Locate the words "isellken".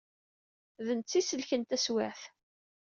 1.21-1.61